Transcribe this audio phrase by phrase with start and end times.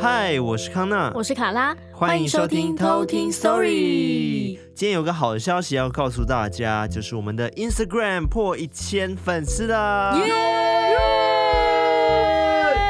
[0.00, 4.58] 嗨，我是康娜，我是卡拉，欢迎收听偷听 Story。
[4.74, 10.32] 今天有个好消息要告诉大家，就是我们的 Instagram 破一千粉丝啦，耶！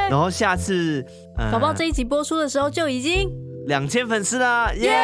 [0.09, 1.05] 然后下次，
[1.51, 3.29] 宝宝这一集播出的时候就已经
[3.67, 4.93] 两千粉丝啦，耶！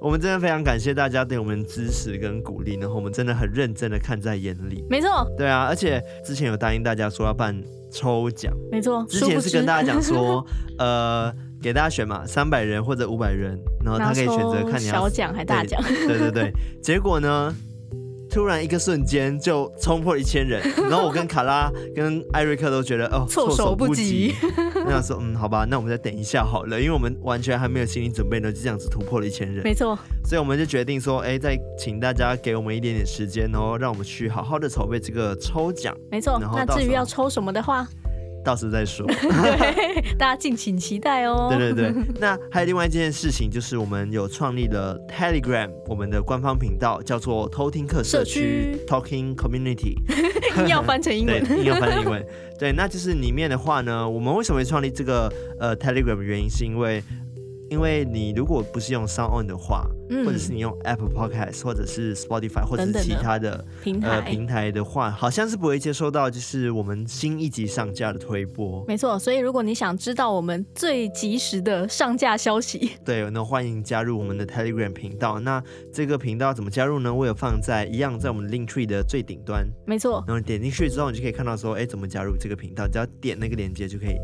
[0.00, 4.84] 我们真的非常感谢大家对我们支持跟鼓励，然后我们真的很认真的看在眼里。
[4.88, 7.60] 没错，对啊，而且之前有答应大家说要办
[7.96, 10.44] 抽奖，没错，之前是跟大家讲说，
[10.78, 11.32] 呃，
[11.62, 17.54] 给大家选嘛，三百人或者五百人，然后他可以选择看你要小奖还大奖，对对对，结果呢？
[18.36, 24.34] 突然一个瞬间就冲破一千人， 然后我跟卡拉跟艾瑞克都觉得哦措手不及。
[24.84, 29.64] 那想说嗯好吧，那我们再等一下好了，因为我们完全还没有心理准备呢，就这样子突破了一千人。
[29.64, 35.96] 没错，所以我们就决定说，哎，再请大家给我们一点点时间哦，让我们去好好的筹备这个抽奖。
[36.10, 37.88] 没错，那至于要抽什么的话。
[38.46, 41.48] 到时再说， 对，大家敬请期待哦。
[41.50, 49.96] 对对对，那还有另外一件事情，就是我们有创立了 Telegram，我们的官方频道叫做偷听客社区 Talking Community，
[50.62, 52.24] 硬要翻成英文，对，硬要翻成英文。
[52.56, 57.02] 对，那就是里面的话呢，我们为什么会创立这个呃 Telegram 的原因，是因为。
[57.68, 68.84] 因为你如果不是用 SoundOn 的话，嗯，或者是你用 Apple Podcast 或者是 Spotify 或者是其他的平台，呃、平台的话，好像是不会接收到就是我们新一集上架的推播。
[68.86, 75.40] 没错，所以如果你想知道我们最及时的上架消息， 对，那欢迎加入我们的 Telegram 频道。
[75.40, 77.12] 那这个频道怎么加入呢？
[77.12, 79.66] 我有放在一样在我们 Linktree 的最顶端。
[79.84, 82.86] 没错，然后你点进去之后，你就可以看到说，哎，怎么加入这个频道？
[82.86, 84.16] 只要点那个链接就可以。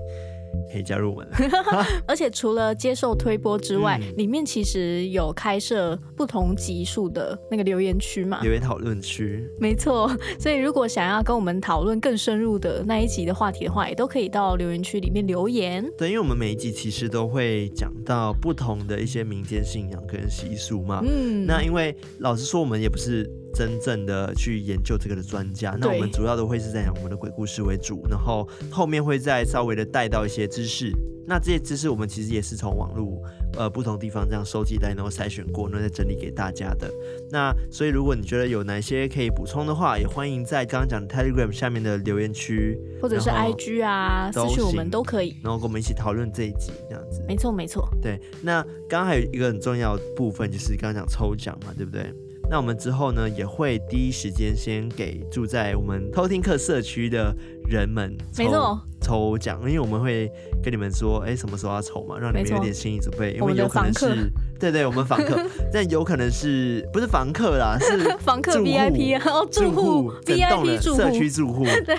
[0.72, 1.28] 可以加入我们，
[2.06, 9.46] 而且除了接受推播之外，嗯、里面其实有开设不同集数的那个留言区嘛，留言讨论区。
[9.58, 15.84] 没错，所以如果想要跟我们讨论更深入的那一集的话题的话，也都可以到留言区里面留言。
[15.98, 21.02] 对，因为我们每一集其实都会讲到不同的一些民间信仰跟习俗嘛。
[21.04, 23.28] 嗯，那因为老实说，我们也不是。
[23.54, 30.92] 真正的去研究这个的专家，那我们主要都会是在讲我们的鬼故事为主，然后后面会再稍微的带到一些知识。
[31.24, 33.22] 那这些知识我们其实也是从网络
[33.56, 36.92] 呃不同地方这样收集来，然后筛选过，然后再整理给大家的。
[37.30, 47.22] 那所以如果你觉得有哪些可以补充的话，也欢迎在刚刚讲的 Telegram 下面的留言区，或者是 IG 啊，私讯我们都可以，然后跟我们一起讨论这一集这样子。
[47.28, 47.88] 没错没错。
[48.02, 52.12] 对，那刚刚还有一个很重要的部分，就是刚刚讲抽奖嘛，对不对？
[52.50, 57.34] 那我们之后呢，也会第一时间先给住在我们偷听客社区的
[57.66, 60.30] 人们抽，没错，抽奖，因为我们会
[60.62, 64.30] 跟你们说，哎，什么时候要抽嘛，让你们有点心理准备，因为有可能是。
[64.60, 67.76] 对对，我们房客， 但有可能是不是房客啦？
[67.80, 71.96] 是房客 VIP 啊，哦，住户 VIP 住户，社区住户， 对，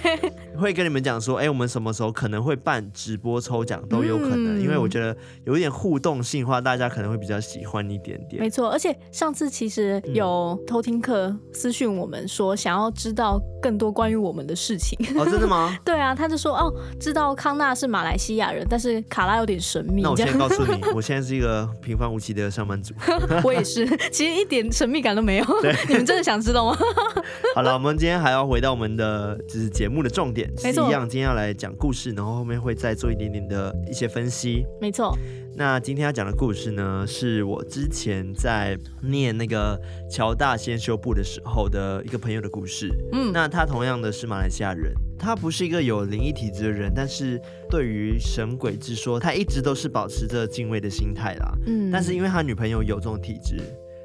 [0.58, 5.16] 会跟你们讲说，哎，我们什么时候可能会办直播抽奖都有可能，嗯、因为我觉得
[5.46, 8.42] 有一点互动性的话，大家可能会比较喜欢一点点。
[8.42, 14.98] 没错，而且上次其实有偷听客私讯我们说，想要知道更多关于我们的事情。
[15.18, 15.78] 哦，真的吗？
[15.84, 20.02] 对啊，他就说哦，知道康纳是马来西亚人，但是卡拉有点神秘。
[20.04, 22.54] 那我先告诉你， 我现在是一个平凡无奇的。
[22.54, 22.94] 上班族，
[23.44, 25.46] 我也是，其实一点神秘感都没有。
[25.62, 26.78] 对，你们真的想知道吗？
[27.56, 34.66] 好了，我们今天还要回到我们的就是节目的重点，是一样，今天要来讲故事，然后后面会再做一点点的一些分析。
[34.80, 35.18] 没错。
[35.56, 42.90] 那今天要讲的故事呢，是我之前在念那个乔大先修部的时候的一个朋友的故事。
[43.12, 44.92] 嗯，那他同样的是马来西亚人。
[45.20, 47.40] 他不是一个有灵异体质的人，但是
[47.70, 51.54] 对于神鬼之说，他一直都是保持着敬畏的心态啦。
[51.68, 53.58] 嗯，但是因为他女朋友有这种体质，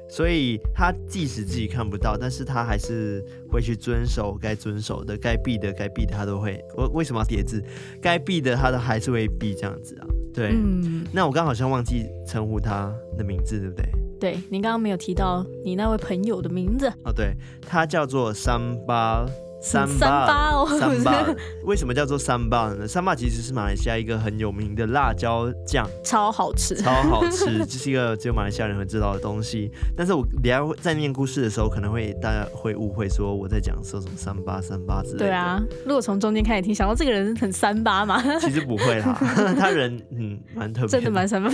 [0.09, 6.59] 所以他即使自己看不到，但是他还是会去遵守该遵守的，该避的该避的他都会。
[6.75, 7.63] 我为什么要叠字？
[8.01, 10.07] 该避的他都还是会避这样子啊？
[10.33, 11.05] 对，嗯。
[11.13, 13.85] 那我刚好像忘记称呼他的名字，对不对？
[14.19, 16.87] 对，您刚刚没有提到你那位朋友的名字。
[17.05, 19.25] 哦，对，他叫做三八。
[19.61, 21.35] 三八，三八哦，三八，
[21.65, 22.87] 为什么叫做三八呢？
[22.87, 29.69] 三八其实是马来西亚一个很有名的辣椒酱，超好吃，超好吃，这是一个只有马来西亚人会知道的东西。
[29.97, 35.19] 但是我等下在念故事的时候，可能会大家会误会说我在讲说什么三八三八之类的。
[35.19, 38.21] 对啊，如果从中间开始听，想到这个人很三八嘛？
[38.39, 39.17] 其实不会啦，
[39.59, 41.49] 他人嗯蛮特别，真的蛮三八，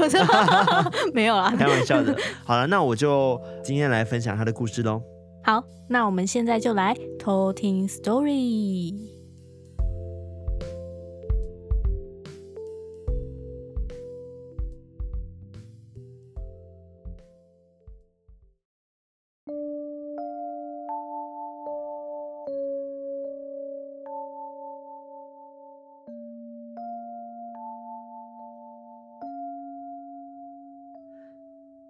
[1.14, 2.16] 没有啦，开玩笑的。
[2.44, 5.02] 好了，那我就今天来分享他的故事喽。
[5.46, 8.96] 好，那我们现在就来偷听 story。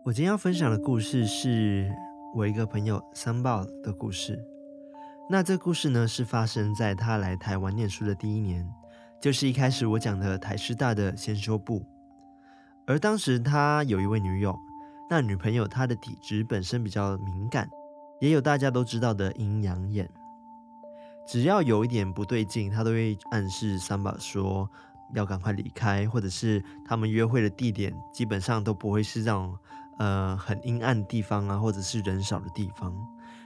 [0.03, 2.04] 我今天要分享的故事是。
[2.35, 4.37] 我一个朋友三宝的故事。
[5.29, 8.69] 那这故事呢，是发生在他来台湾念书的第一年，
[9.21, 11.81] 就是一开始我讲的台师大的先修部。
[12.85, 14.53] 而当时他有一位女友，
[15.09, 17.69] 那女朋友她的体质本身比较敏感，
[18.19, 20.09] 也有大家都知道的阴阳眼。
[21.25, 24.69] 只要有一点不对劲，他都会暗示三宝说
[25.13, 29.57] 要赶快离开，或者是他们约会的地点基本上都不会是这种
[29.97, 32.93] 呃很阴暗的地方啊，或者是人少的地方。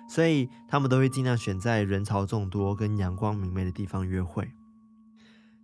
[0.07, 4.51] 所以他们都会尽量选在人潮众多、跟阳光明媚的地方约会。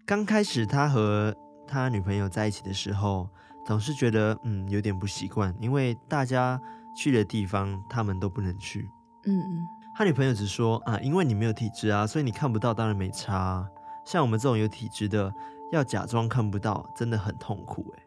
[0.05, 1.35] 刚开始他和
[1.67, 3.27] 他女朋友在一起的时候，
[3.65, 6.61] 总是觉得嗯有点不习惯，因为大家
[6.95, 8.87] 去的地方他们都不能去。
[9.25, 9.65] 嗯嗯，
[9.97, 13.67] 他女朋友只说啊，因为你没有体质啊，所以你看不到，当然没差啊。
[14.05, 15.33] 像我们这种有体质的，
[15.71, 18.03] 要假装看不到，真的很痛苦欸。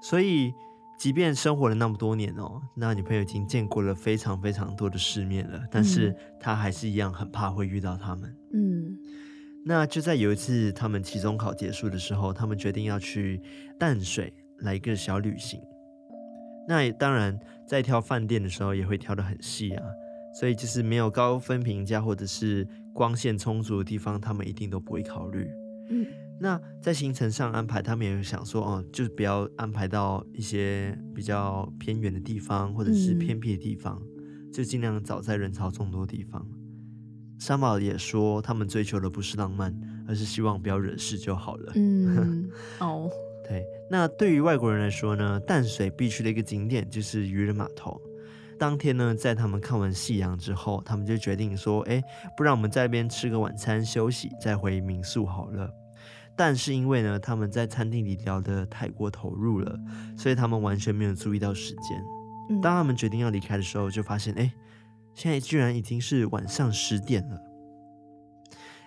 [0.00, 0.54] 所以。
[1.02, 8.32] 即便生活了那么多年哦，那女朋友已经见过了非常非常多的世面了，但是她还是一样很怕会遇到他们。
[8.54, 8.96] 嗯，
[9.66, 13.42] 那就在有一次他们期中考结束的时候，他们决定要去
[13.80, 15.60] 淡水来一个小旅行。
[16.68, 19.82] 那当然在挑饭店的时候也会挑得很细啊，
[20.38, 22.64] 所以就是没有高分评价或者是
[22.94, 25.50] 光线充足的地方，他们一定都不会考虑。
[25.92, 26.06] 嗯。
[26.40, 36.44] 那在行程上安排，他们也有想说，哦，就是不要安排到一些比较偏远的地方，或者是偏僻的地方，嗯、就尽量找在人潮众多的地方。
[37.38, 39.72] 三宝也说，他们追求的不是浪漫，
[40.08, 41.72] 而是希望不要惹事就好了。
[41.76, 42.48] 嗯，
[42.80, 43.08] 哦，
[43.48, 43.64] 对。
[43.88, 48.00] 那对于外国人来说呢，淡水必去的一个景点就是渔人码头。
[48.58, 52.02] 当天呢，在他们看完夕阳之后，他们就决定说，哎，
[52.36, 55.68] 不然我们在那边吃个晚餐休息，再回民宿好了。
[56.44, 59.78] 但是因为呢，他们在餐厅里聊得太过投入了，
[60.16, 62.60] 所以他们完全没有注意到时间。
[62.60, 64.52] 当他们决定要离开的时候，就发现，哎，
[65.14, 67.40] 现在居然已经是晚上十点了。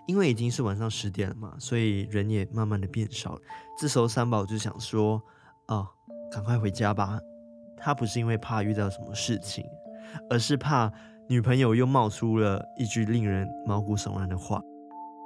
[0.06, 3.42] 因为已经是晚上十点了嘛，所以人也慢慢的变少了。
[3.80, 5.24] 这时候三宝就想说，
[5.70, 5.88] 哦，
[6.30, 7.18] 赶快回家吧。
[7.78, 9.64] 他不是因为怕遇到什么事情，
[10.30, 10.92] 而是怕
[11.30, 14.62] 女朋友又冒出了一句令人毛骨悚然的话。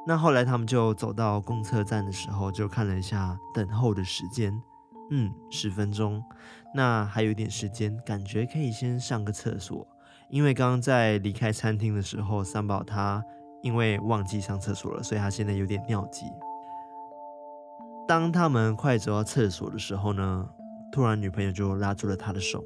[0.10, 4.52] 那后来他们就走到公车站的时候，就看了一下等候的时间，
[5.12, 6.20] 嗯，十分钟。
[6.74, 9.88] 那还有一点时间，感觉可以先上个厕所。
[10.32, 13.24] 因为刚刚在离开餐厅的时候，三宝他
[13.62, 16.26] 因为忘记上厕所了，所以他现在有点尿急。
[18.08, 20.50] 当他们快走到厕所的时候呢，
[20.92, 22.66] 突然女朋友就拉住了他的手，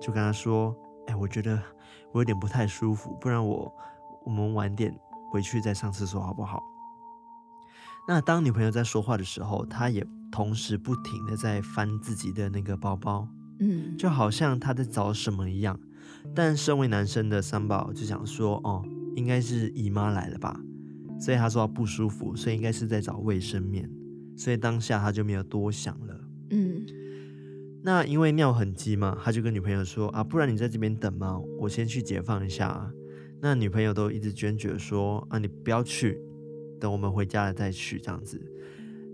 [0.00, 0.74] 就跟他说
[1.06, 1.56] ：“哎，我觉得
[2.10, 3.72] 我有点不太舒服，不然我
[4.24, 4.92] 我们晚点。”
[5.30, 6.62] 回去再上厕所好不好？
[8.06, 13.28] 那当女朋友在说话的时候，他也同时不停的在翻自己的那个包包，
[13.60, 15.78] 嗯，就好像他在找什么一样。
[16.34, 18.82] 但身为男生的三宝就想说，哦，
[19.14, 20.58] 应该是姨妈来了吧，
[21.20, 23.88] 所以他说他不舒服，所以应该是在找卫生棉，
[24.36, 26.20] 所以当下他就没有多想了，
[26.50, 26.86] 嗯。
[27.82, 32.90] 那因为尿很急嘛，他就跟女朋友说啊，不然你在这边等嘛，我先去解放一下。
[33.40, 36.20] 那女朋友都一直坚决说啊，你不要去，
[36.80, 38.40] 等我们回家了再去这样子。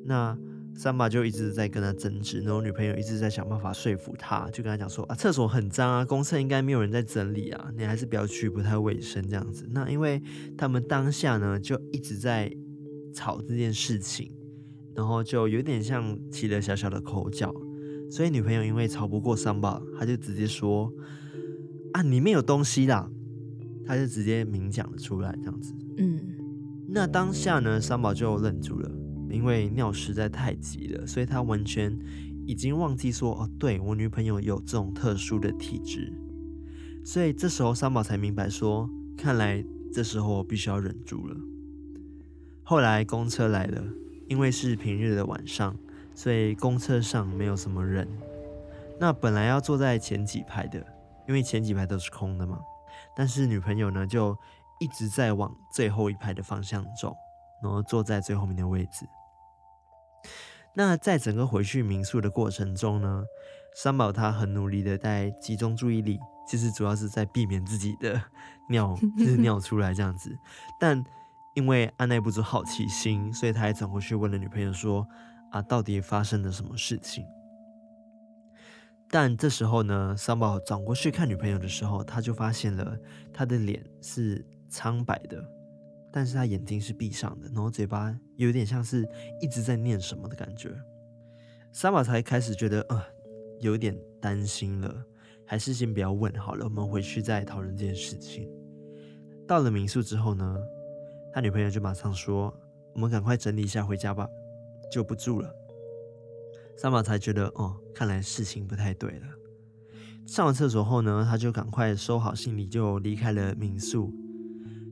[0.04, 0.36] 那
[0.74, 9.68] 三宝就一直在跟他争执，然后女朋友一直在想办法说服他，就跟他讲说啊，厕所很脏啊，公厕应该没有人在整理啊，你还是不要去，不太卫生这样子。
[9.70, 10.20] 那因为
[10.56, 12.50] 他们当下呢就一直在
[13.12, 14.32] 吵这件事情，
[14.96, 17.54] 然后就有点像起了小小的口角，
[18.10, 20.92] 所以女朋友因为吵不过三宝，他就直接说
[21.92, 23.08] 啊，里面有东西啦。
[23.86, 25.74] 他就直接明讲了出来，这样子。
[25.98, 26.20] 嗯，
[26.88, 28.90] 那当下呢，三宝就愣住了，
[29.30, 31.96] 因为尿实在太急了，所以他完全
[32.46, 36.12] 已经忘记说，哦，对，我女朋友有这种特殊的体质。
[37.04, 41.36] 所以这时候三宝才明白说，看来这时候我必须要忍住了。
[42.62, 43.84] 后来公车来了，
[44.26, 45.76] 因为是平日的晚上，
[46.14, 48.08] 所以公车上没有什么人。
[48.98, 50.82] 那本来要坐在前几排的，
[51.28, 52.58] 因为前几排都是空的嘛。
[53.16, 54.36] 但是女朋友呢，就
[54.80, 57.14] 一直在往最后一排的方向走，
[57.62, 59.06] 然后坐在最后面的位置。
[60.74, 63.22] 那在整个回去民宿的过程中呢，
[63.76, 66.18] 三宝他很努力的在集中注意力，
[66.48, 68.20] 其实主要是在避免自己的
[68.68, 70.36] 尿就是尿出来这样子。
[70.80, 71.04] 但
[71.54, 75.06] 因为按捺不住好奇心，所以他还转过去问了女朋友说
[75.52, 77.24] ：“啊，到底发生了什么事情？”
[79.10, 82.98] 但这时候呢，三宝转过去看女朋友的时候，他就发现了
[83.32, 85.44] 她的脸是苍白的，
[86.12, 89.08] 但是她眼睛是闭上的，然后嘴巴有点像是
[89.40, 90.74] 一直在念什么的感觉。
[91.72, 93.00] 三宝才开始觉得，呃，
[93.60, 94.92] 有点担心了，
[95.46, 98.48] 还是先不要问好了，我们回去再讨论这件事情。
[99.46, 100.58] 到了民宿之后呢，
[101.32, 102.52] 他女朋友就马上说
[102.94, 104.28] ：“我们赶快整理一下回家吧，
[104.90, 105.54] 就不住了。”
[106.76, 109.26] 三宝才觉得哦，看来事情不太对了。
[110.26, 114.12] 上完厕所后呢，他就赶快收好行李，就离开了民宿。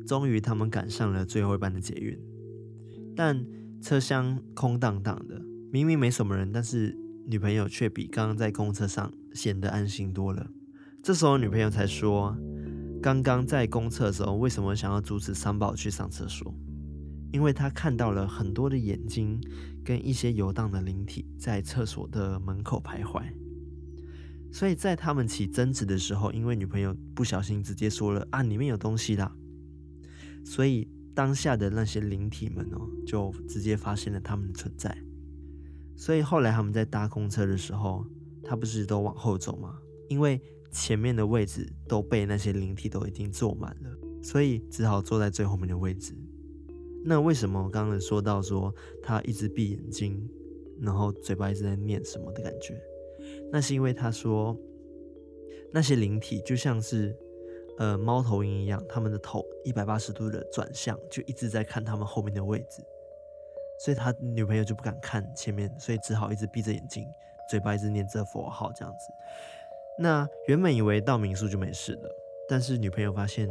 [0.07, 2.19] 终于，他们赶上了最后一班的捷运，
[3.17, 3.47] 但
[3.81, 5.41] 车厢空荡荡的，
[5.73, 6.97] 明明没什么人，但是
[7.27, 10.47] 女朋友却比刚刚在公车上显得安心多了。
[11.03, 12.37] 这时候，女朋友才说
[13.03, 16.55] ：“刚刚在公厕的时候，为什么想要阻止三宝去上厕所？
[17.33, 19.41] 因为他看到了很多的眼睛
[19.83, 23.23] 跟一些游荡的灵体在厕所的门口徘徊。
[24.53, 29.35] 所以在他们起争执的时候，因为女朋友不小心直接说了啊，里面有东西啦。”
[30.45, 34.97] 所以当下的那些灵体们哦，就直接发现了他们的存在。
[35.97, 38.05] 所以后来他们在搭公车的时候，
[38.45, 39.79] 他不是都往后走吗？
[40.09, 43.91] 因为前面的位置都被那些灵体都已经坐满了，
[44.23, 46.15] 所以只好坐在最后面的位置。
[47.05, 50.29] 那为什么我刚刚说到说他一直闭眼睛，
[50.81, 52.81] 然后嘴巴一直在念什么的感觉？
[53.51, 54.57] 那是因为他说
[55.73, 57.17] 那些灵体就像是。
[57.79, 62.83] 呃，猫头鹰一样，他们的头一百八十度的转向，就一直在看他们后面的位置，
[63.81, 67.05] 所以他女朋友就不敢看前面，所以只好一直闭着眼睛，
[67.51, 69.07] 嘴巴一直念着佛号这样子。
[69.99, 72.11] 那原本以为到民宿就没事了，
[72.47, 73.49] 但是女朋友发现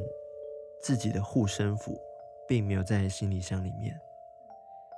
[0.79, 2.00] 自己的护身符
[2.51, 3.98] 并没有在行李箱里面，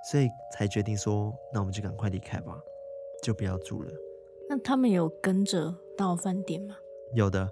[0.09, 2.59] 所以才决定说，那我们就赶快离开吧，
[3.21, 3.91] 就不要住了。
[4.49, 6.75] 那他们有跟着到饭店吗？
[7.13, 7.47] 有的。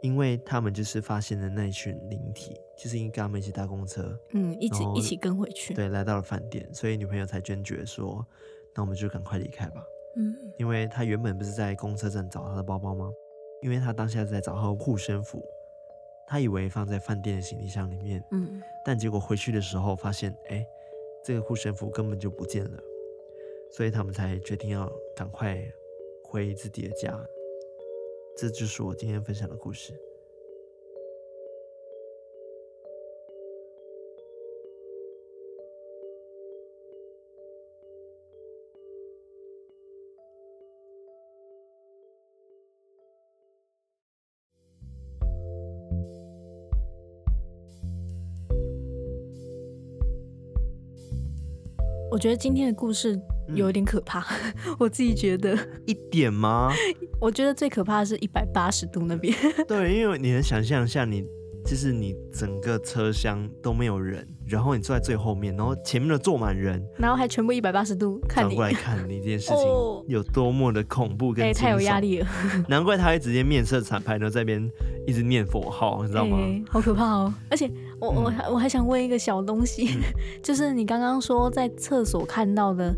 [0.00, 8.26] 因为他们就是发现了那群灵体，就是因为跟他们一起搭公车，嗯，一起一起跟回去，对，来到了饭店，所以女朋友才坚决说，
[8.74, 9.84] 那我们就赶快离开吧，
[10.16, 13.12] 嗯，因为他原本不是在公车站找他的包包吗？
[13.60, 15.40] 因为他当下在找他的护身符，
[16.26, 20.66] 他以为放在饭店的行李箱里面，嗯，但结果回去的时候发现，哎，
[21.24, 22.82] 这个护身符根本就不见了，
[23.70, 25.62] 所以他们才决定要赶快
[26.22, 27.18] 回自己的家。
[28.36, 29.92] 这就是我今天分享的故事。
[52.22, 53.20] 觉得今天的故事
[53.52, 55.58] 有一点可怕，嗯、 我自己觉得。
[55.86, 56.70] 一点吗？
[57.20, 59.36] 我觉得最可怕的是一百八十度那边。
[59.66, 61.24] 对，因为你能想象一下，你
[61.72, 69.56] 就是你整个车厢都没有人，然后你坐在最后面，然后前面的坐满人，然后还全部一百八十度看你，转过来看你这件事情
[70.06, 72.28] 有多么的恐怖跟、欸、太有压力了。
[72.68, 74.70] 难怪他会直接面色惨白，然后在那边
[75.06, 76.36] 一直念佛号，你知道吗？
[76.36, 77.32] 欸、好可怕哦！
[77.48, 80.02] 而且我我还、嗯、我还想问一个小东西，嗯、
[80.44, 82.94] 就是你刚刚说在厕所看到的。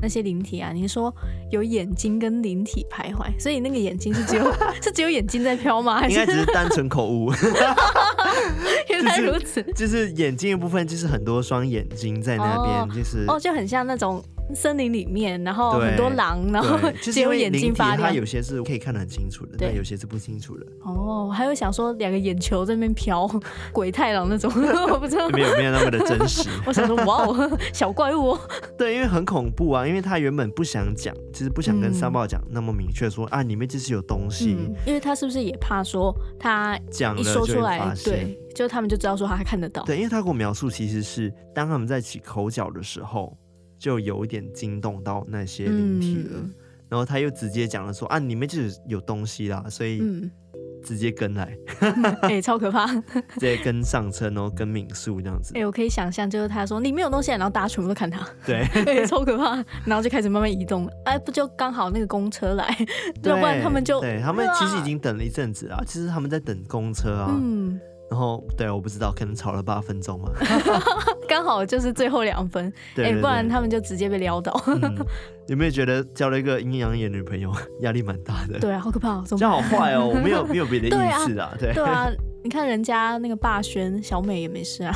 [0.00, 1.12] 那些灵体啊，你说
[1.50, 4.44] 有眼睛跟灵体徘徊，所以那个眼睛是只有
[4.80, 5.98] 是只有眼睛在飘吗？
[5.98, 7.32] 还是应该只是单纯口误。
[8.90, 14.22] 原来如此，就是，就是眼睛的部分，就是很多双眼睛在那边，就是哦，就很像那种。
[14.54, 18.08] 森林里面，然后很多狼，然后只有 眼睛发亮。
[18.08, 20.66] 它有些是可以看得很清楚的，但有些是不清楚的。
[20.82, 23.28] 哦，我还有想说两个眼球在那边飘，
[23.72, 24.50] 鬼太郎那种，
[24.92, 25.28] 我不知道。
[25.30, 26.48] 没有没有那么的真实。
[26.66, 28.40] 我想说，哇哦，小怪物哦。
[28.76, 34.56] 对，因为很恐怖啊，因为他原本不想讲，其实不想跟三宝讲那么明确说啊，里面就是有东西。
[34.86, 39.82] 因为他是不是也怕说他讲一说出来，对，就他们就知道说他还看得到。
[39.84, 43.36] 对，因为他给我描述其实是当他们在起口角的时候。
[43.78, 46.54] 就有一点惊动到那些灵体了，嗯、
[46.88, 50.02] 然后他又直接讲了说啊，里面就是有东西啦，所以
[50.84, 51.56] 直接跟来，
[52.22, 52.86] 哎、超可怕，
[53.34, 55.52] 直接跟上车，然后跟民宿这样子。
[55.54, 62.66] 哎、欸，我可以想象，就是他说里面有东西，然后大家全部都看他，对，欸、 超可怕，然后就开始慢慢移动，哎，不就刚好那个公车来，
[63.24, 67.36] 要不然他们就，对他们其实已经等了一阵子啊，其实他们在等公车啊。
[67.40, 67.78] 嗯
[68.10, 70.30] 然后，对，我不知道，可能吵了八分钟嘛，
[71.28, 74.58] 刚好就是最后两分，哎，不然他们就直接被撩倒。
[74.66, 75.06] 嗯、
[75.46, 78.58] 有没有觉得交了一个阴阳眼女朋友，压力蛮大的？
[78.58, 82.08] 对啊，好可怕，这样好坏哦，我没有 没有别的意思啊，对，对啊，
[82.42, 84.94] 你看人家那个霸轩小美也没事啊，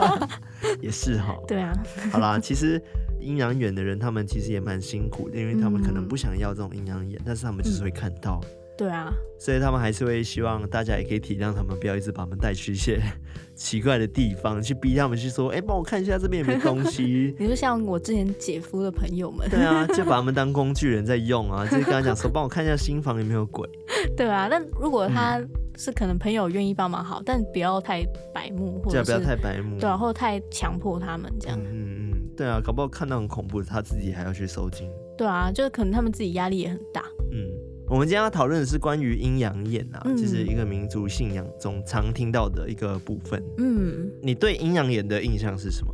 [0.80, 1.72] 也是哈，对啊，
[2.10, 2.82] 好啦，其实
[3.20, 8.40] 阴阳眼的人他们其实也蛮辛苦的，因为他们可能不想要这种阴阳眼，嗯、但是他们就是会看到。
[8.80, 12.98] 对啊，所以他们还是会希望大家也可以体谅他们，不要一直把他们带去一些
[13.54, 17.34] 奇怪的地方，去逼他们去说，哎、欸，帮我看一下这边有没有东西。
[17.38, 23.68] 你说像我之前姐夫的朋友们，对啊，就把他们当工具人在用啊，就是跟他讲说， 帮我看一下新房有没有鬼。
[24.16, 25.38] 对啊，那如果他
[25.76, 31.58] 是可能朋友愿意帮忙好，但不要太白目，或者不要太白目，对啊，或者太强迫他们这样。
[31.60, 34.88] 嗯嗯嗯，对啊，搞不好看到很恐怖，他自己还要去收金。
[35.18, 37.04] 对啊，就是可能他们自己压力也很大。
[37.32, 37.46] 嗯，
[37.90, 43.42] 我们今天要讨论的是关于阴阳眼啊，就、嗯、是一个民族信仰中常听到的一个部分。
[43.58, 45.92] 嗯，你对阴阳眼的印象是什么？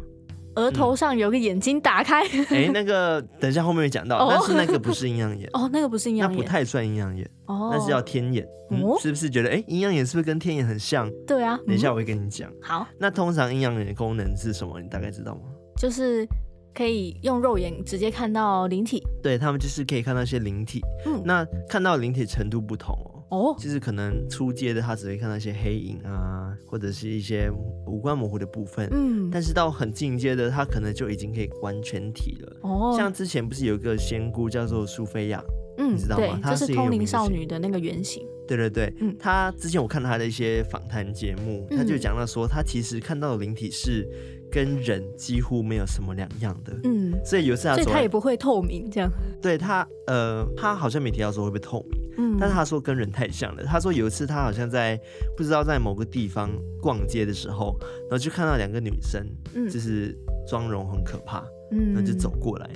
[0.57, 2.23] 额头上有个眼睛打开。
[2.23, 5.49] 哎、嗯欸，那个等一下后面会讲到，但是那个不是阴阳眼。
[5.57, 7.27] 哦，那个不是阴阳眼，那不太算阴阳眼。
[7.47, 8.47] 哦，那是叫天眼。
[8.71, 11.11] 嗯，是不是觉得哎，阴阳眼是不是跟天眼很像？
[11.27, 12.53] 对啊，等一下我会跟你讲。
[12.61, 14.79] 好，那通常阴阳眼的功能是什么？
[14.83, 15.41] 你大概知道吗？
[15.79, 16.29] 就是。
[16.77, 20.83] 可以用肉眼直接看到灵体，对，他们就是可以看到一些灵体。
[21.07, 23.13] 嗯，那看到灵体程度不同哦。
[23.31, 27.51] 哦，就是可能初阶的他只会看到一些黑影啊，或者是一些
[27.87, 28.89] 五官模糊的部分。
[28.93, 32.57] 嗯，但是到很进阶的，他可能就已经可以完全体了。
[32.61, 35.43] 哦，像之前不是有一个仙姑叫做苏菲亚，
[35.79, 36.39] 嗯，你知道吗？
[36.43, 38.23] 她是通灵少女的那个原型。
[38.47, 44.07] 对对对，嗯，他之前我看他的一些访谈节目，他就讲到说，他其实看到的灵体是。
[44.49, 49.11] 跟人几乎没有什么两样的，嗯，所以有次他说，所以他也不会透明这样。
[49.43, 53.65] 对他，呃，他好像没提到说会不会透明，嗯，但是他说跟人太像了。
[53.65, 54.99] 他说有一次他好像在
[55.37, 56.49] 不知道在某个地方
[56.81, 60.17] 逛街的时候，然后就看到两个女生，嗯，就是
[60.49, 62.71] 妆容很可怕，嗯，然后就走过来，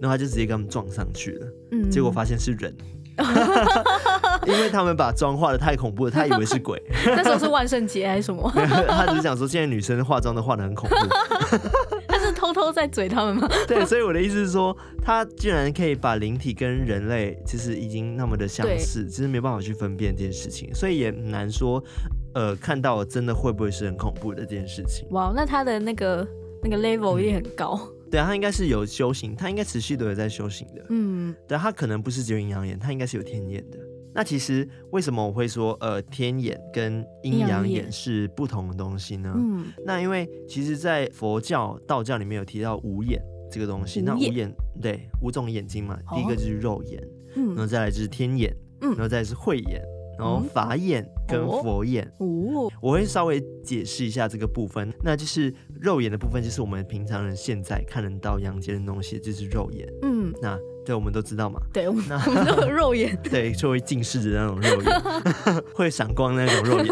[0.00, 2.74] 然后他就直接跟他们撞上去了，嗯，结果发现是人。
[4.46, 6.82] 因为他们把妆化的太恐怖了，他以为是鬼。
[7.06, 8.50] 那时候是万圣节还是什么？
[8.88, 10.96] 他只是想说，现在女生化妆都化的很恐怖。
[12.08, 13.48] 他是偷偷在嘴他们吗？
[13.66, 21.82] 对，所以我的意思是说，他竟然可以把灵体跟人类其实已经那么的相似，其实没办法去分辨这件事情，所以也难说，
[22.34, 25.06] 呃，看到真的会不会是很恐怖的这件事情。
[25.10, 26.26] 哇，那他的那个
[26.62, 27.78] 那个 level 也很高。
[28.12, 30.84] 嗯对啊，他应该是有修行，他应该持续都有在修行的。
[30.90, 33.78] 嗯，对，他可能不是只有阴阳眼，他应该是有天眼的。
[34.14, 39.32] 那其实为什么我会说，呃，天眼跟阴阳眼是不同的东西呢？
[39.34, 43.18] 嗯，那因为其实，在佛教、道教里面有提到五眼
[43.50, 44.02] 这个东西。
[44.02, 47.02] 那五眼，对，五种眼睛嘛，第一个就是肉眼，
[47.36, 49.82] 嗯，然后再来就是天眼，嗯，然后再来是慧眼。
[50.22, 54.88] 然后法眼跟佛眼，哦，我会稍微解释一下这个部分。
[55.02, 59.88] 那就是肉眼的部分，就是我们平常人现在看得到阳间的东西，就是肉眼。
[60.02, 61.60] 嗯，那对，我们都知道嘛。
[61.72, 63.18] 对，我们都有肉眼。
[63.28, 66.86] 对，就会近视的那种肉眼， 会闪光的那种肉眼。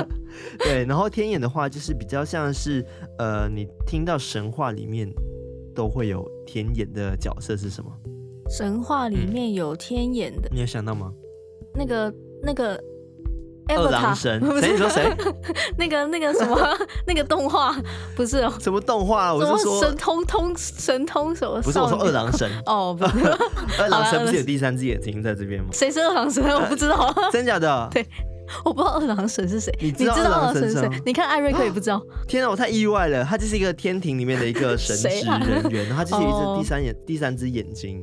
[0.58, 2.82] 对，然后天眼的话，就是比较像是
[3.18, 5.06] 呃，你听到神话里面
[5.74, 7.90] 都会有天眼的角色是什么？
[8.48, 11.12] 神话里面有天眼的，你有想到吗？
[11.74, 12.10] 那个。
[12.42, 12.78] 那个
[13.68, 14.72] 二郎神，谁？
[14.72, 15.10] 你说谁？
[15.78, 16.58] 那个那个什么？
[17.06, 17.74] 那个动画
[18.16, 18.52] 不是哦？
[18.60, 19.32] 什么动画？
[19.32, 21.60] 我是说神通通神通什么？
[21.62, 23.26] 不是我说二郎神 哦，不是
[23.80, 25.68] 二郎神不是有第三只眼睛在这边吗？
[25.72, 26.42] 谁是二郎神？
[26.54, 27.88] 我不知道，真假的？
[27.92, 28.06] 对。
[28.64, 30.88] 我不知道二郎神是谁，你知道二郎神是谁？
[31.06, 32.02] 你看艾瑞克也不知道。
[32.28, 33.24] 天啊，我太意外了！
[33.24, 38.02] 他就是一个天庭里面的一个神 职人员，然后他就是有一只第三眼、第三只眼睛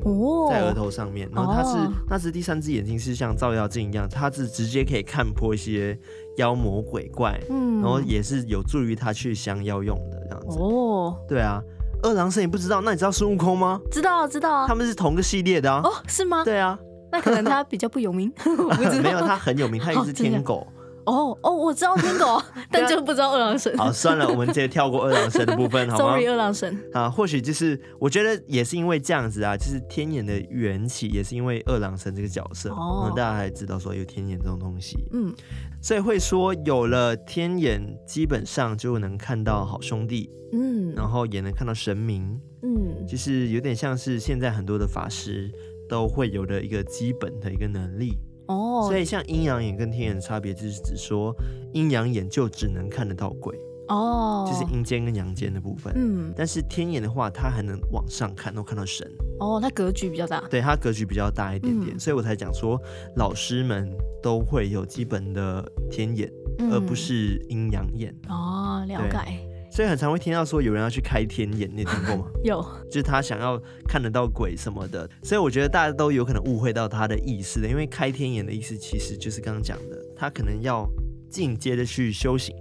[0.49, 1.77] 在额头上面，然后他是
[2.09, 5.97] 那只第三只眼睛是像照妖镜一样，他是直接可以看破一些
[6.37, 10.57] 妖魔鬼怪，嗯，然后也是有助于他去降妖用的这样子。
[10.59, 11.61] 哦，对啊，
[12.01, 12.81] 二郎神你不知道？
[12.81, 13.79] 那你知道孙悟空吗？
[13.91, 14.67] 知道，知道啊。
[14.67, 15.81] 他们是同个系列的啊。
[15.83, 16.43] 哦，是吗？
[16.43, 16.79] 对啊。
[17.19, 19.01] 那可能他比较不有名， 我不知道。
[19.01, 20.65] 没有，他很有名，他一只天狗。
[21.05, 23.75] 哦哦，我知道天狗， 但就不知道二郎神。
[23.77, 26.03] 好，算了，我们直接跳过二郎神的部分，好吗？
[26.13, 26.79] Sorry，二郎神。
[26.93, 35.33] 啊，或许就是我觉得也是因为这样子啊，就是天眼的缘起也是因为二郎神这个角色，哦，大家还知道说有天眼这种东西，嗯，
[35.81, 45.51] 所以会说有了天眼，基本上就能看到好兄弟，嗯，然后也能看到神明，嗯，就是有点像是现在很多的法师
[45.89, 48.17] 都会有的一个基本的一个能力。
[48.47, 51.35] 哦，所以像阴阳眼跟天眼的差别，就是指说
[51.73, 53.55] 阴阳眼就只能看得到鬼
[53.89, 55.93] 哦，就是阴间跟阳间的部分。
[55.95, 59.07] 嗯，但是天眼的话，它还能往上看，能看到神。
[59.39, 60.41] 哦，它格局比较大。
[60.49, 62.79] 对，它格局比较大一点点，嗯、所以我才讲说
[63.17, 68.15] 老师们都会有基本的天眼，嗯、而不是阴阳眼。
[68.29, 69.48] 哦，了解。
[69.71, 72.25] 所以很常会听到说有人要去开天眼，你听过吗？
[72.43, 75.09] 有，就是他想要看得到鬼什么的。
[75.23, 80.89] 所以我觉得大家都有可能误会到他的意思的，因为开天眼的意思其实就是刚刚讲的，他可能要
[81.29, 82.55] 进阶的去修行，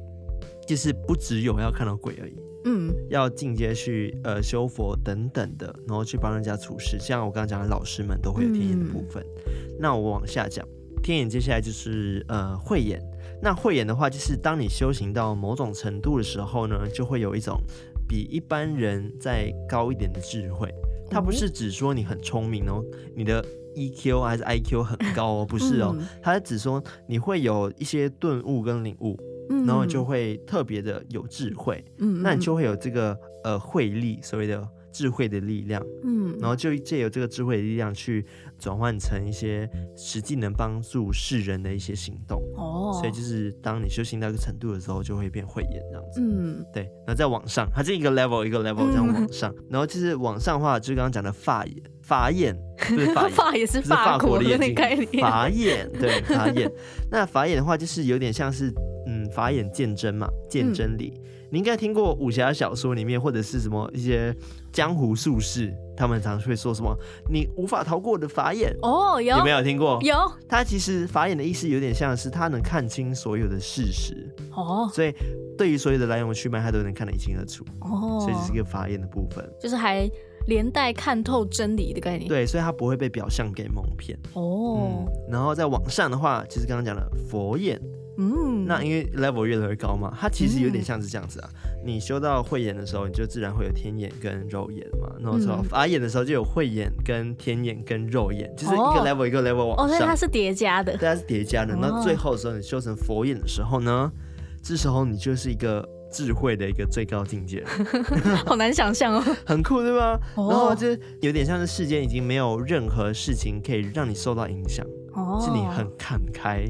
[0.66, 6.99] 就是不只有要看到鬼而已，嗯，要进阶去呃修佛等等的，然后去帮人家处事。
[6.99, 9.25] 像我刚刚讲的老师们都会有天眼的部分。
[9.47, 10.66] 嗯、那我往下讲。
[11.03, 13.01] 天眼接下来就是呃慧眼。
[13.40, 17.61] 那慧眼的话，就是当你修行到某种程度的时候呢，就会有一种
[18.09, 20.72] 比一般人再高一点的智慧。
[21.11, 29.18] 它不是只说你很聪明哦，你的 EQ 还是 IQ 很高哦， 不是哦，它是指说你会有一些顿悟跟领悟，
[29.66, 31.83] 然后就会特别的有智慧。
[31.98, 34.68] 嗯，那你就会有这个呃慧力，所谓的。
[34.99, 38.27] 智慧的力量，嗯，然后就借由这个智慧的力量去
[38.59, 54.75] 转换成一些实际能帮助世人的一些行动，哦，所以就是当你修行到一个程度的时候，就会变慧眼这样子，嗯，对，然后再往上，它是一个 level 一个 level 这样往上，嗯、然后就是往上的话，就是刚刚讲的法眼，法眼，不是法眼， 法也是法国的眼睛，
[55.21, 56.69] 法眼，对，法眼，
[57.09, 58.73] 那法眼的话就是有点像是，
[59.29, 61.12] 嗯，法眼见真嘛，见真理。
[61.17, 64.37] 嗯你应该听过武侠小说里面，或者是什么一些
[64.71, 66.95] 江湖术士，他们常会说什么
[67.33, 68.71] “你无法逃过我的法眼”。
[68.85, 69.99] 哦，有有没有听过？
[70.03, 70.14] 有。
[70.47, 74.31] 他其实法眼的意思有点像是他能看清所有的事实。
[74.53, 74.91] 哦。
[74.93, 75.11] 所以
[75.57, 77.64] 对于所有的来龙去脉，他都能看得一清二楚。
[77.81, 78.21] 哦。
[78.21, 80.07] 所以这是一个法眼的部分，就是还
[80.49, 82.29] 连带看透真理的概念。
[82.29, 84.19] 对，所以他不会被表象给蒙骗。
[84.35, 85.33] 哦、嗯。
[85.33, 87.81] 然后再往上的话，就是刚刚讲的佛眼。
[88.20, 91.48] 嗯，那因为 level 越来越高嘛，它其实有点像是这样子啊。
[91.54, 95.09] 嗯、你修到慧眼的时候，你就自然会有天眼跟肉眼嘛。
[95.20, 99.87] 然后说法眼的时候，就有慧眼跟天眼跟肉眼，就是一个 level 一个 level 往上。
[99.87, 100.96] 哦，所以它是叠加的。
[100.96, 101.76] 对，它是叠加的。
[101.81, 104.11] 那最后的时候，你修成佛眼的时候呢，
[104.62, 107.64] 这时候你就是一个智慧的一个最高境界。
[108.44, 109.37] 好难想象哦。
[109.46, 110.18] 很酷对吧？
[110.35, 110.88] 哦、然后就
[111.20, 116.64] 有点像是世间已经没有任何事情可以让你受到影响，哦、是你很看开。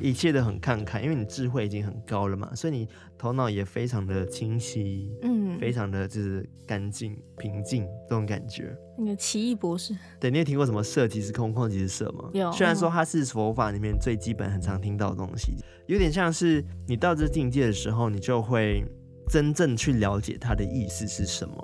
[0.00, 8.76] 一切都很看开，因为你智慧已经很高了嘛，所以你头脑也非常的清晰，嗯，非常的就是干净平静这种感觉。
[8.98, 12.28] 那个奇异博士，对，你有听过什么色即是空，空即是色吗？
[12.32, 12.50] 有。
[12.50, 15.54] 虽然说它是佛法里面最基本、很常听到的东西，
[15.86, 18.84] 有点像是你到这境界的时候，你就会
[19.30, 21.54] 真正去了解它的意思是什么，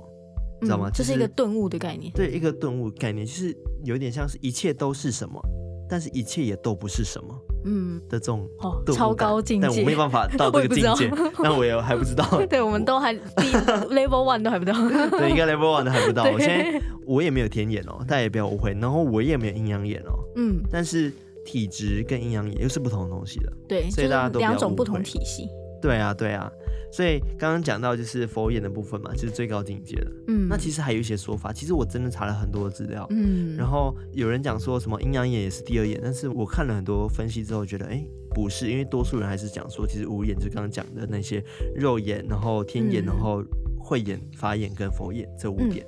[0.61, 0.89] 嗯、知道吗？
[0.89, 2.13] 这是一个顿悟的概念。
[2.13, 5.45] 对，一个顿悟概念，就是有点像是一切都是什么。
[5.91, 11.11] 但是一切也都不是什么，嗯的这种哦超高境界，但我没办法到这个 境界，
[11.43, 12.25] 那我，我也还不知道。
[12.49, 14.73] 对，我们都还 level one 都还不到，
[15.19, 16.23] 对，应该 level one 都还不到。
[16.25, 18.73] 我现在我也没有天眼哦，大家也不要误会。
[18.81, 21.13] 然后我也没有阴阳眼哦，嗯，但是
[21.45, 25.49] 体质跟阴阳眼又是不同的东西的，对，所以大家都两种不同体系。
[25.83, 26.51] 对啊，对啊。
[26.93, 30.11] 所以刚刚讲到就是佛眼的部分嘛，就是最高境界了。
[30.27, 33.07] 嗯，那其实还有一些说法，其实我真的查了很多资料。
[33.11, 41.43] 嗯，然后有人讲说什么阴阳眼也是第二眼，但是我看了很多分析之后，觉得哎不是，因为多数人还是讲说，其实五眼就是刚刚讲的那些
[41.77, 43.43] 肉眼，然后天眼，然后
[43.79, 45.87] 慧眼、法眼跟佛眼这五点。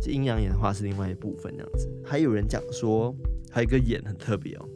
[0.00, 1.88] 这阴阳眼的话是另外一部分这样子。
[2.04, 3.14] 还有人讲说
[3.50, 4.68] 还有一个眼很特别哦，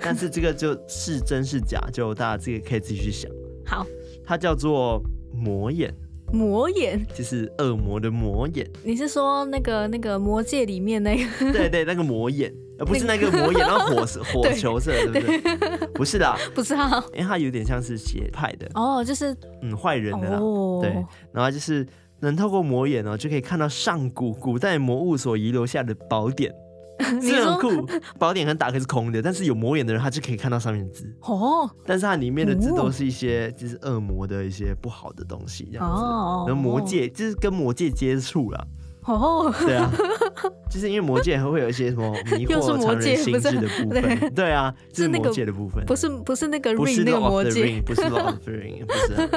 [0.00, 3.30] 但是这个就是真是假，就大家这个可以自己去想。
[3.64, 3.86] 好。
[4.24, 5.92] 它叫做魔眼，
[6.32, 7.04] 魔眼？
[7.14, 8.68] 就是恶魔的魔眼。
[8.82, 11.52] 你是说那个那个魔界里面那个？
[11.52, 15.86] 对对，那个魔眼，而 不是那个魔眼，然后火火球色，对不对？
[15.94, 18.68] 不是的，不是啊，因为它有点像是邪派的。
[18.74, 20.38] 哦，就是嗯坏人的啦，
[20.80, 20.90] 对，
[21.32, 21.86] 然后就是
[22.20, 26.52] 能透过魔眼呢，就可以看到上古古代魔物所遗留下的宝典。
[27.20, 27.86] 是很酷，
[28.18, 31.04] 宝典可能打开是空的，但是有魔眼的人，他就可以看到上面的字。
[31.22, 31.68] 哦。
[31.86, 36.02] 但是它里面的字都是一些就是恶魔的一些不好的东西，这样子。
[36.46, 38.66] 然后魔界就是跟魔界接触了。
[39.06, 39.92] 哦，对啊，
[40.70, 44.50] 就是因为魔界还会有一些什么迷惑常人心智的部分，对。
[44.50, 49.28] 啊，是魔界的部分，不是不是那个 ring 那个魔界，不是 Lord of the Ring，不是。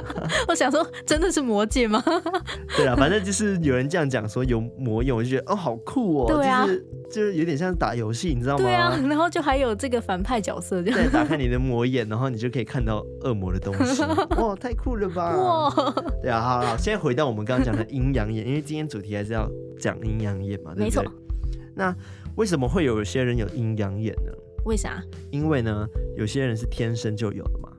[0.47, 2.01] 我想说，真的是魔界吗？
[2.77, 8.63] 对啊，反正就是有人这样讲说有魔眼，我就觉得哦，好酷哦，对啊，就是就是有点像打游戏，你知道吗？
[8.63, 14.01] 对啊，然后就还有这个反派角色，这样对，打开你的魔眼，然后你就可以看到恶魔的东西，
[14.37, 15.35] 哇，太酷了吧！
[15.37, 15.69] 哇，
[16.21, 19.49] 对啊，好好，现在回到我们刚刚讲的阴阳眼，因为今天主题还是要。
[19.79, 21.03] 讲阴阳眼嘛，对不对？
[21.03, 21.13] 没错。
[21.75, 21.95] 那
[22.35, 24.31] 为什么会有些人有阴阳眼呢？
[24.65, 24.99] 为啥？
[25.29, 27.69] 因为呢，有些人是天生就有的嘛。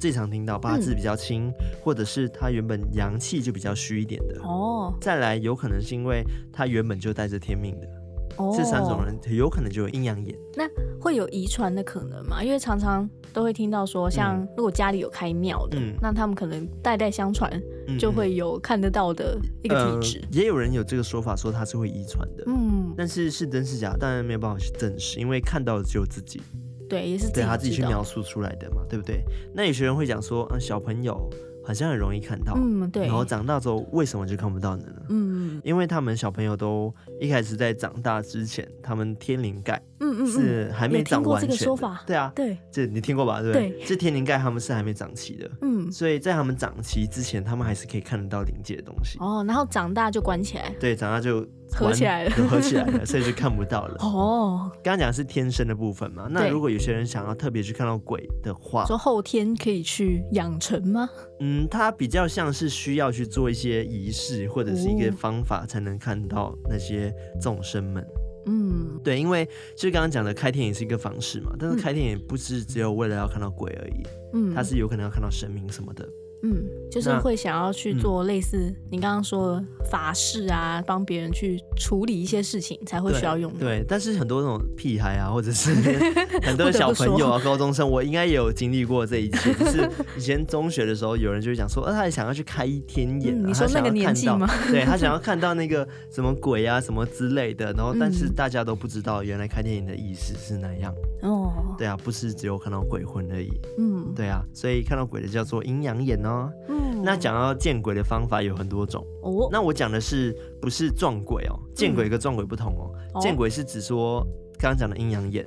[0.00, 4.40] 最常听到八字比较轻，嗯、或者是他原本阳气就比较虚一点的。
[4.40, 4.90] 哦。
[5.02, 7.86] 再来，有可能是因为他原本就带着天命的。
[8.36, 8.54] 哦。
[8.56, 10.36] 这三种人有可能就有阴阳眼。
[10.54, 10.68] 那
[11.00, 12.42] 会有遗传的可能吗？
[12.42, 17.50] 因为常常都会听到说，像如果家里有开庙的，嗯、那他们可能代代相传。
[17.98, 26.40] 就会有看得到的一个体质，呃，也有人有这个说法，说他是会遗传的，嗯，但是是真是假，当然没有办法去证实，因为看到的只有自己，
[26.88, 29.22] 对，也是对他自己去描述出来的嘛，对不对？
[29.54, 31.28] 那有些人会讲说，嗯，小朋友
[31.64, 33.06] 好像很容易看到，嗯，对。
[33.06, 34.84] 然后长大之后为什么就看不到呢？
[35.08, 41.48] 嗯，因为他们小朋友都一开始在长大之前，他们天灵盖，嗯嗯，是还没长完全。
[41.48, 43.40] 这个说法，对啊，对，这你听过吧？
[43.40, 43.84] 对不对？
[43.86, 49.18] 这天灵盖他们是还没长齐的，嗯，所以在他们长齐之前，他们还是可以看得到灵界的东西。
[49.18, 50.74] 哦，然后长大就关起来。
[50.78, 51.46] 对，长大就。
[51.72, 53.96] 合起来了，合起来了，所以就看不到了。
[54.04, 56.28] 哦，刚刚讲的是天生的部分嘛？
[56.30, 61.08] 那如果有些人想要特别去看到鬼的话，说后天可以去养成吗？
[61.40, 68.06] 嗯，他比较像是需要去做一些仪式或者是一个方法才能看到那些众生们。
[68.46, 74.02] 嗯，对，因为就是刚刚讲的开天也是一个方式嘛，但是开天也不是只有为了要看到鬼而已，
[74.34, 76.06] 嗯，他是有可能要看到神明什么的。
[76.42, 83.60] 嗯，就是会想要去做类似你刚刚说的法事啊，帮别人去处理一些事情才会需要用的。
[83.60, 85.72] 对，但是很多那种屁孩啊，或者是
[86.42, 89.54] 很多小朋友啊、高中生，我应该也有经历过这一切。
[89.54, 94.46] 就是以前中学的时候，有人就会讲说，呃，他也想要去开天眼，你说那个年纪吗？
[94.70, 100.94] 对，他想要看到那个什么鬼啊、什么之类的，然后但是大家都不知道，原来开天眼的意思是那样。
[101.22, 103.50] 哦，对啊，不是只有看到鬼魂而已。
[103.78, 106.33] 嗯，对啊，所以看到鬼的叫做阴阳眼哦。
[106.68, 109.04] 嗯，那讲到见鬼的方法有很多种。
[109.22, 111.58] 哦，那我讲的是不是撞鬼哦？
[111.74, 112.90] 见鬼跟撞鬼不同哦。
[113.14, 114.26] 嗯、见鬼是指说
[114.58, 115.46] 刚刚讲的阴阳眼，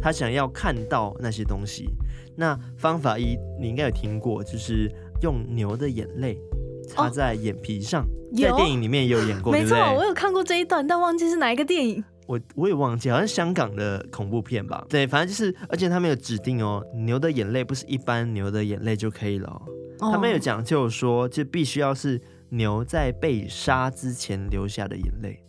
[0.00, 1.88] 他想要看到那些东西。
[2.36, 4.90] 那方法一，你应该有听过，就是
[5.22, 6.38] 用牛的眼泪
[6.88, 9.96] 擦在眼皮上，哦、在电影里面也有演过，没错，对对？
[9.98, 12.02] 我有看过这一段，但忘记是哪一个电影。
[12.32, 14.82] 我我也忘记，好像香港的恐怖片吧？
[14.88, 19.48] 对，反正就是，而且他们有指定哦，牛的眼泪不是一般牛的眼泪就可以了，
[19.98, 22.18] 哦，他们有讲究说，就必须要是
[22.48, 25.44] 牛在被杀之前流下的眼泪，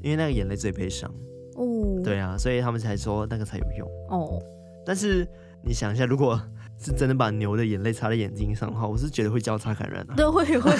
[0.00, 1.12] 因为那个眼泪最悲伤。
[1.56, 3.88] 哦，对啊，所以他们才说那个才有用。
[4.10, 4.40] 哦，
[4.86, 5.26] 但是
[5.64, 6.40] 你想一下，如果
[6.80, 10.14] 是真的把牛的眼泪擦在眼睛上的话，我是觉得会交叉感染的。
[10.14, 10.70] 对，会会，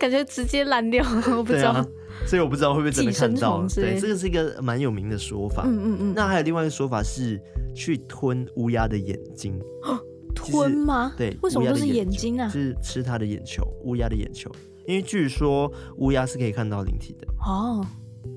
[0.00, 1.04] 感觉直接烂掉，
[1.36, 1.86] 我不知道。
[2.26, 3.66] 所以我不知道会不会真的看到。
[3.68, 5.64] 对，这个是一个蛮有名的说法。
[5.66, 6.14] 嗯嗯嗯。
[6.14, 7.40] 那还有另外一个说法是
[7.74, 9.60] 去吞乌鸦的眼睛。
[10.34, 11.12] 吞吗？
[11.16, 11.36] 对。
[11.42, 12.48] 为什么都是眼睛啊？
[12.48, 14.50] 是吃它的眼球，乌鸦的眼球。
[14.86, 17.26] 因为据说乌鸦是可以看到灵体的。
[17.46, 17.84] 哦。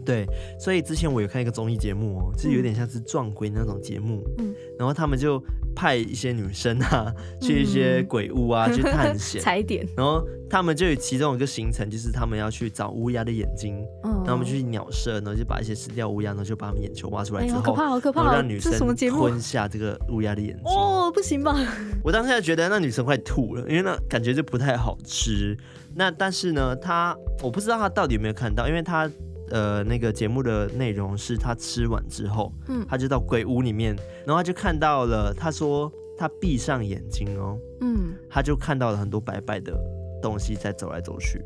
[0.06, 0.26] 对，
[0.60, 4.24] 所以之前我有看一个综艺节目哦，就是有点像是撞鬼那种节目。
[4.38, 4.54] 嗯。
[4.78, 5.44] 然后他们就。
[5.78, 20.64] 派一些女生啊，去一些鬼屋啊，嗯、去 探险踩点，然后他们就有其中一个行程，就是他们要去找乌鸦的眼睛，嗯，然后他们去鸟舍，然后就把一些死掉乌鸦，然后就把他们眼球挖出来之后，哎、好可怕，好可怕，让女生吞下这个乌鸦的眼睛。
[20.66, 21.54] 哦，不行吧？
[22.02, 25.58] 我当时觉得那女生快吐了，因为那感觉就不太好吃。
[25.94, 29.12] 那但是呢，她我不知道她到底有没有看到，因为她。
[29.52, 39.74] 呃，那个节目的内容是他吃完之后，嗯，他就到鬼屋里面，然后他就看到了，他说他闭上眼睛哦，嗯，他就看到了很多白白的
[40.22, 41.44] 东西在走来走去，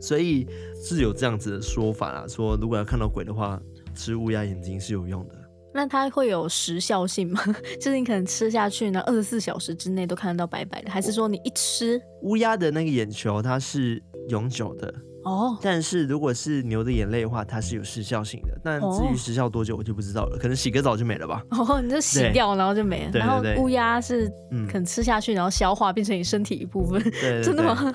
[0.00, 0.46] 所以
[0.82, 3.60] 是有这样子的说法啦，说如果要看到鬼的话，
[3.94, 5.34] 吃乌鸦眼睛是有用的。
[5.74, 7.40] 那它会有时效性吗？
[7.80, 14.92] 就是你可能吃下去呢，二十四小时之内都看得到白白的，还是说你一吃乌鸦的那个眼球它是永久的？
[15.24, 18.60] 哦，但是如果是牛的眼泪的话，它是有时效性的。
[18.64, 20.36] 但至于时效多久，我就不知道了。
[20.36, 21.44] 可能洗个澡就没了吧。
[21.50, 23.10] 哦，你就洗掉，然后就没了。
[23.12, 24.28] 然后乌鸦是
[24.66, 27.00] 可能吃下去，然后消化变成你身体一部分。
[27.20, 27.94] 对， 真的吗？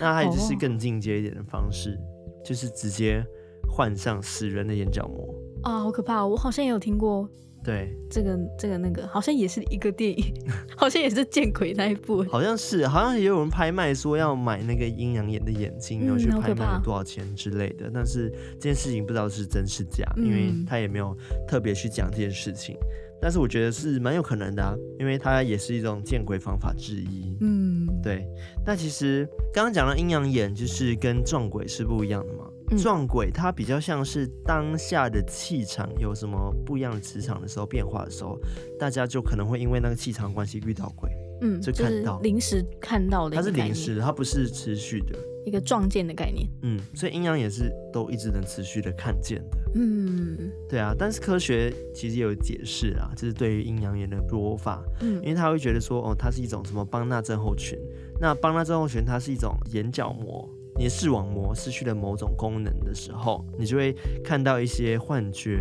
[0.00, 1.94] 那还有就是更进阶一点的方式，
[2.42, 3.22] 就是直接
[3.70, 5.28] 换上死人的眼角膜。
[5.64, 6.26] 啊，好可怕！
[6.26, 7.28] 我好像也有听过。
[7.64, 10.34] 对，这个这个那个好像也是一个电影，
[10.76, 12.24] 好像也是见鬼那一部。
[12.24, 17.90] 好像是，好像也有人拍卖说要买那个阴阳眼的眼睛，然后去拍卖多少钱之类的。
[17.92, 22.76] 但是这件事情不知道是真是假，因为他也没有特别去讲这件事情。
[23.20, 27.36] 但是我觉得是蛮有可能的啊，因为它也是一种见鬼方法之一。
[27.40, 28.26] 嗯，对。
[28.66, 32.48] 那其实刚刚讲的阴阳眼就是跟撞鬼是不一样的嘛。
[32.76, 38.38] 撞鬼它比较像是当下的气场有什么不一样的磁场的时候变化的时候，
[38.78, 42.20] 大家就可能会因为那个气场关系遇到鬼，嗯，就看到。
[42.20, 45.18] 临时看到的，它是临时的，它不是持续的。
[45.44, 57.76] 一个撞见的概念，嗯，所以阴阳也是都一直能持续的看见的，嗯，对啊，但是科学其实也有解释啊，就是对于阴阳眼的说法，嗯，因为他会觉得说，哦，它是一种什么邦纳症候群，
[58.20, 60.48] 那邦纳症候群它是一种眼角膜。
[60.76, 65.60] 你的视网膜失去了某种功能的时候，你就会看到一些幻觉，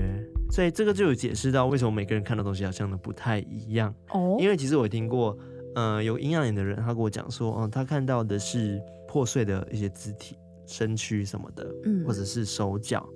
[0.50, 4.38] 所以这个就有解释到为什么每个人看到东西好像都不太一样哦。
[4.40, 5.38] 因为其实我听过，
[5.76, 13.08] 呃，有阴阳眼的人，他跟我讲说，嗯，他看到的是破碎的一些肢体、身躯什么的，嗯，或者是手脚，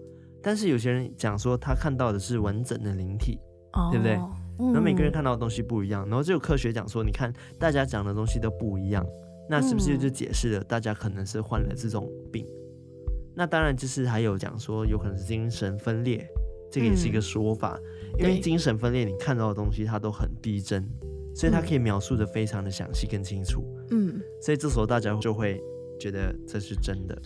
[0.43, 3.39] 但是有些人讲说他看到的是完整的灵体，
[3.73, 4.19] 哦，对不对？
[4.58, 9.05] 然后每个人看到的东西不一样，然后就有科学讲说，你看大家讲的东西都不一样。
[9.49, 12.45] 那是不是就解释了大家可能是患了这种病？
[12.45, 16.25] 嗯、那当然就是还有讲说有可能是精神分裂，
[16.71, 17.79] 这个也是一个说法。
[18.13, 20.88] 嗯、因为精神分裂，你看到的东西它都很逼真，
[21.36, 23.63] 所以它可以描述的非常的详细跟清楚。
[23.91, 25.62] 嗯，所以这时候大家就会
[25.99, 27.21] 觉得这是真的。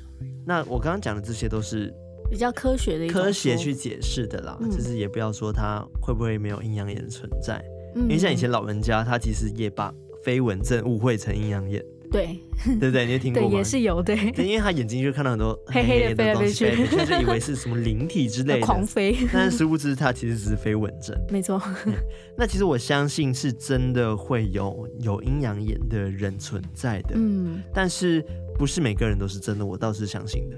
[0.46, 1.94] 那我刚刚讲的这些都是。
[2.32, 7.60] 比较科学的一科学去解释的啦，嗯、就是也不要说它会不会没有阴阳眼存在，
[7.96, 9.92] 嗯、因为像以前老人家他其实也把
[10.24, 12.40] 飞蚊症误会成阴阳眼，对
[12.80, 13.06] 对不对？
[13.06, 13.50] 你有听过吗？
[13.50, 16.66] 对，也是有对，对，因为他眼睛就看到很多 黑黑的飞来飞去，
[17.06, 21.94] 就以为是什么灵体之类的 狂飞，但是殊不知他其实只是飞蚊症，没错、嗯。
[22.38, 28.24] 那其实我相信是真的会有有阴阳眼的人存在的，嗯，但是
[28.58, 30.58] 不是每个人都是真的，我倒是相信的。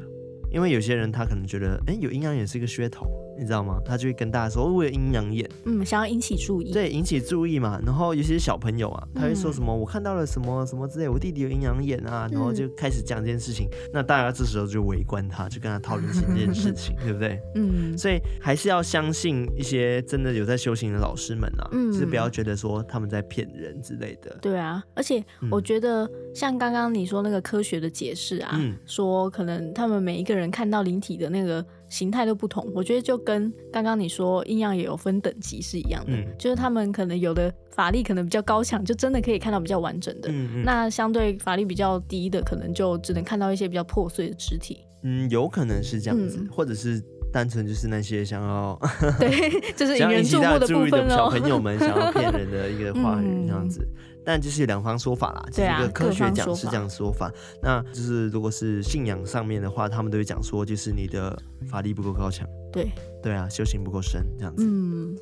[0.53, 3.79] 因为有些人他可能觉得，哎，有阴阳眼是一个噱头，你知道吗？
[3.85, 7.79] 他就会跟大家说，我有阴阳眼，嗯，想要引起注意，对，引起注意嘛。
[7.85, 13.67] 然后有些小朋友啊，他会说什么，嗯、我看到了什么什么之类，我弟弟有阴阳眼啊，然后就开始讲这件事情。
[13.71, 17.39] 嗯、那大家这时候就围观他，就跟他讨论起这件事情， 对不对？
[17.55, 17.97] 嗯。
[17.97, 24.37] 所以还是要相信一些真的有在修行的老师们啊，嗯，就是不要觉得说他们在骗人之类的。
[24.41, 30.41] 对啊，而且我觉得像刚刚你说那个科学的解释啊，嗯、说可能他们每一个人。
[30.41, 40.31] 人看到灵体的那个形态都不同，我觉得就跟刚刚你说阴阳也有分等级是一样的，嗯、就是他们可能有的法力可能比较高强，就真的可以看到比较完整的，
[40.63, 44.79] 那相对法力比较低的，可能就只能看到一些比较破碎的肢体。
[45.03, 48.79] 嗯，有可能是这样子，嗯、或者是单纯就是那些想要
[49.19, 53.81] 对，就是引人注目的部分的小朋友们想要骗人的一个话语这样子。
[53.81, 57.31] 嗯但就是有两方说法啦，这是一个科学讲是这样说法，
[57.61, 61.37] 那就是如果是信仰上面的话，他们都会讲说，就是你的
[61.69, 62.87] 法力不够高强，对。
[63.23, 64.65] 对啊，修行不够深这样子。
[64.65, 65.15] 嗯，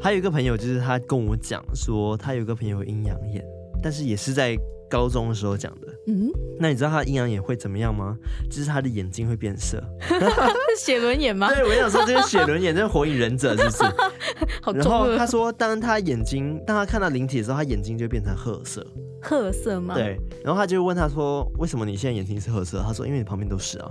[0.00, 3.44] 还有一个朋友，就是他跟我讲说，他有一个朋友阴阳眼，
[3.80, 4.58] 但是也是在
[4.90, 5.86] 高中的时候讲的。
[6.06, 8.16] 嗯，那你知道他的阴阳眼会怎么样吗？
[8.50, 9.82] 就是他的眼睛会变色，
[10.78, 11.52] 写轮眼吗？
[11.54, 13.84] 对，我想说这是写轮眼，这是火影忍者，是不是？
[14.60, 18.86] 好然后他说，当他眼睛，当他看到灵体的时候，他眼睛就变成褐色。
[19.22, 19.94] 褐色吗？
[19.94, 20.18] 对。
[20.44, 23.88] 然后他就问他说：“为什么你现在眼睛是褐色？”他说：“因为你旁边都是啊。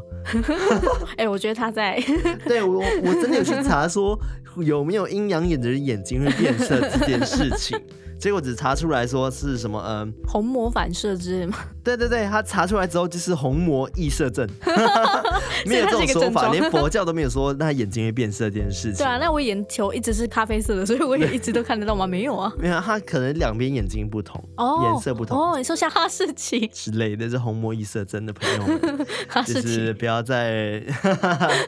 [1.18, 2.00] ”哎，我觉得他在。
[2.46, 4.16] 对我，我真的有去查说
[4.58, 7.80] 有没有阴阳眼的人眼睛会变色这件事情。
[8.24, 11.58] 结果只查出来说是什么，嗯，虹膜反射之类吗？
[11.84, 14.48] 对对对，他查出来之后就是虹膜异色症，
[15.68, 19.00] 没有这种说法，连佛教都没有说他眼睛会变色这件事情。
[19.00, 22.08] 对啊，那我眼球一直是咖啡色的，所以我也一直都看得到吗？
[22.08, 24.42] 没有啊， 没有，他可能两边眼睛不同，
[24.84, 25.38] 颜色不同。
[25.38, 29.06] 哦，你说像哈士奇之类的，是虹膜异色症的朋友们，
[29.46, 30.82] 就是不要再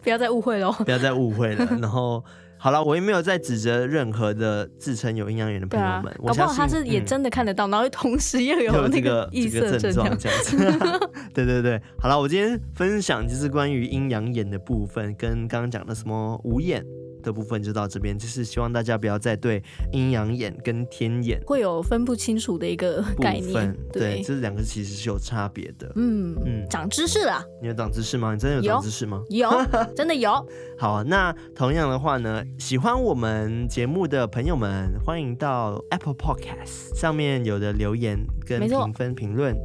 [0.01, 2.23] 不要再误会了，不要再误会了，然后。
[2.65, 6.11] 好了，我也没有在指责任何的自称有阴阳眼的朋友们。
[6.17, 10.57] 我搞不好他是也真的看得到，嗯、然后同时又有那个 异色症状这样子。
[11.31, 16.83] 对对对，好了，我今天分享就是关于阴阳眼的部分，跟刚刚讲的什么五眼。
[17.25, 19.61] 的部分就到这边，就是希望大家不要再对
[19.91, 23.75] 阴阳眼跟天眼会有分不清楚的一个概念。
[23.91, 25.91] 对，这两个其实是有差别的。
[25.95, 27.43] 嗯嗯，长知识了。
[27.61, 28.33] 你有长知识吗？
[28.33, 29.21] 你真的有长知识吗？
[29.29, 29.49] 有，
[29.95, 30.31] 真的有。
[30.77, 39.55] 好，那同样的话呢，喜欢我们节目的朋友们，欢迎到 Apple Podcast 上面有的留言跟评分评论。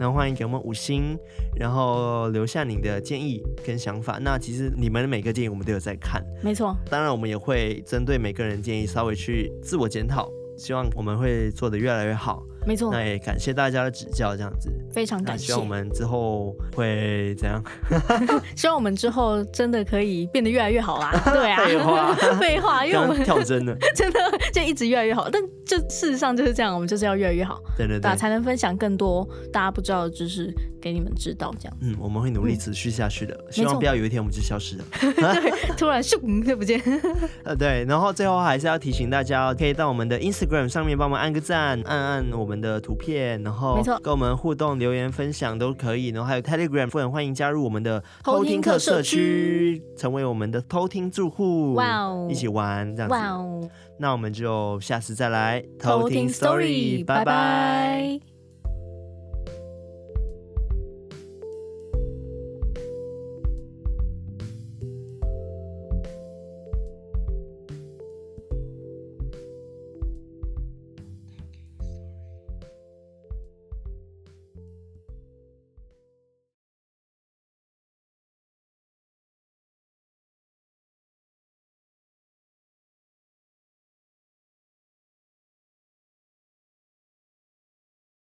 [0.00, 1.14] 然后欢迎给我们五星，
[1.56, 4.18] 然后留下你的建议跟想法。
[4.18, 6.74] 那其实你们的每个建议我们都有在看，没错。
[6.88, 12.42] 当然我们也会针对每个人建议稍微去自我检讨，希望我们会做得越来越好。
[12.66, 15.46] 没错，那也感谢大家的指教，这样子非常感谢。
[15.46, 17.62] 希望我们之后会怎样？
[18.54, 21.10] 希望我们之后真的可以变得越来越好啦。
[21.32, 24.20] 对啊，废话， 废话，因为我们跳针了，真的
[24.52, 25.28] 就一直越来越好。
[25.30, 31.54] 但就事实上就是这样，我们就是要越来越好，对对对，才能分享更多大家不知道的知识给你们知道。
[31.58, 33.38] 这样，嗯，我们会努力持续下去的。
[33.50, 36.80] 希望不要有一天我们就消失了， 对，突然咻就不见。
[37.44, 43.42] 呃，对，然后最后还是要提醒大家，可以到我们的 Instagram 上面帮我们按个赞，按按我们的图片。
[43.42, 46.08] 然后跟我们互动、留言、分享都可以。
[46.08, 51.74] 然后还有 Telegram，欢迎加入我们的偷听客社区，成为我们的偷听住户。
[51.74, 53.14] 哇哦，一起玩这样子。
[53.14, 58.39] 哇哦，那我们就下次再来偷听 Story，拜拜。